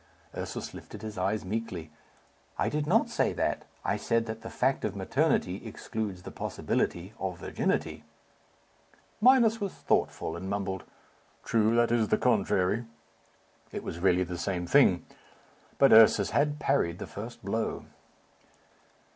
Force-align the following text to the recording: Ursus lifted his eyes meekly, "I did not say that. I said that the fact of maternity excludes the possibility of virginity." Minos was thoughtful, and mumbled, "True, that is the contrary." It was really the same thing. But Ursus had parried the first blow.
Ursus 0.35 0.73
lifted 0.73 1.03
his 1.03 1.15
eyes 1.15 1.45
meekly, 1.45 1.91
"I 2.57 2.69
did 2.69 2.87
not 2.87 3.07
say 3.11 3.33
that. 3.33 3.65
I 3.85 3.97
said 3.97 4.25
that 4.25 4.41
the 4.41 4.49
fact 4.49 4.83
of 4.83 4.95
maternity 4.95 5.63
excludes 5.63 6.23
the 6.23 6.31
possibility 6.31 7.13
of 7.19 7.37
virginity." 7.37 8.03
Minos 9.21 9.61
was 9.61 9.73
thoughtful, 9.75 10.35
and 10.35 10.49
mumbled, 10.49 10.85
"True, 11.43 11.75
that 11.75 11.91
is 11.91 12.07
the 12.07 12.17
contrary." 12.17 12.85
It 13.71 13.83
was 13.83 13.99
really 13.99 14.23
the 14.23 14.39
same 14.39 14.65
thing. 14.65 15.05
But 15.77 15.93
Ursus 15.93 16.31
had 16.31 16.57
parried 16.59 16.97
the 16.97 17.05
first 17.05 17.45
blow. 17.45 17.85